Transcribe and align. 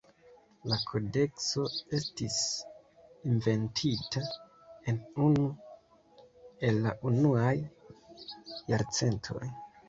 La 0.69 0.77
kodekso 0.91 1.65
estis 1.97 2.37
inventita 3.33 4.23
en 4.93 4.97
unu 5.27 5.45
el 6.71 6.81
la 6.87 6.95
unuaj 7.11 7.53
jarcentoj. 8.73 9.45